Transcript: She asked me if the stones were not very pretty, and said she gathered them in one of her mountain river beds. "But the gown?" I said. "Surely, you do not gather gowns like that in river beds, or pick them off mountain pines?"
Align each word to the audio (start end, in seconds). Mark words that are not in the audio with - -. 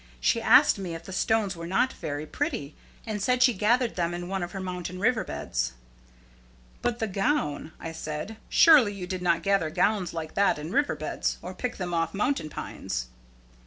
She 0.19 0.41
asked 0.41 0.79
me 0.79 0.95
if 0.95 1.03
the 1.03 1.13
stones 1.13 1.55
were 1.55 1.67
not 1.67 1.93
very 1.93 2.25
pretty, 2.25 2.73
and 3.05 3.21
said 3.21 3.43
she 3.43 3.53
gathered 3.53 3.95
them 3.95 4.15
in 4.15 4.27
one 4.27 4.41
of 4.41 4.51
her 4.51 4.59
mountain 4.59 4.99
river 4.99 5.23
beds. 5.23 5.73
"But 6.81 6.97
the 6.97 7.05
gown?" 7.05 7.71
I 7.79 7.91
said. 7.91 8.37
"Surely, 8.49 8.95
you 8.95 9.05
do 9.05 9.19
not 9.19 9.43
gather 9.43 9.69
gowns 9.69 10.11
like 10.11 10.33
that 10.33 10.57
in 10.57 10.71
river 10.71 10.95
beds, 10.95 11.37
or 11.43 11.53
pick 11.53 11.77
them 11.77 11.93
off 11.93 12.15
mountain 12.15 12.49
pines?" 12.49 13.09